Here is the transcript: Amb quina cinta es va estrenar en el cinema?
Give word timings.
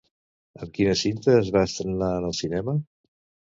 Amb 0.65 0.73
quina 0.77 0.95
cinta 1.01 1.35
es 1.43 1.53
va 1.57 1.63
estrenar 1.69 2.11
en 2.17 2.29
el 2.33 2.37
cinema? 2.41 2.77